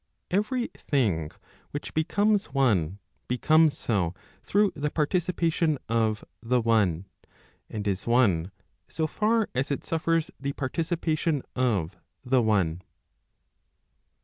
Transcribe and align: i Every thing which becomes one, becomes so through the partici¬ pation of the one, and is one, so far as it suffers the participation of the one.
i 0.31 0.37
Every 0.37 0.67
thing 0.75 1.29
which 1.69 1.93
becomes 1.93 2.45
one, 2.47 2.97
becomes 3.27 3.77
so 3.77 4.15
through 4.41 4.71
the 4.75 4.89
partici¬ 4.89 5.31
pation 5.31 5.77
of 5.87 6.25
the 6.41 6.59
one, 6.59 7.05
and 7.69 7.87
is 7.87 8.07
one, 8.07 8.49
so 8.87 9.05
far 9.05 9.47
as 9.53 9.69
it 9.69 9.85
suffers 9.85 10.31
the 10.39 10.53
participation 10.53 11.43
of 11.55 11.97
the 12.25 12.41
one. 12.41 12.81